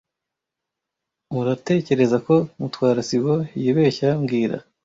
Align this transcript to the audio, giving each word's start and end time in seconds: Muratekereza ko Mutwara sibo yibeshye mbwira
Muratekereza 1.31 2.17
ko 2.25 2.35
Mutwara 2.59 3.01
sibo 3.09 3.35
yibeshye 3.61 4.07
mbwira 4.19 4.57